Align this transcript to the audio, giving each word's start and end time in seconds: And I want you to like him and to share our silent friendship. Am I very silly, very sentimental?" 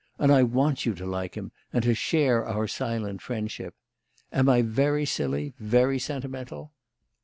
And 0.17 0.31
I 0.31 0.41
want 0.41 0.83
you 0.83 0.95
to 0.95 1.05
like 1.05 1.35
him 1.35 1.51
and 1.71 1.83
to 1.83 1.93
share 1.93 2.43
our 2.43 2.67
silent 2.67 3.21
friendship. 3.21 3.75
Am 4.33 4.49
I 4.49 4.63
very 4.63 5.05
silly, 5.05 5.53
very 5.59 5.99
sentimental?" 5.99 6.73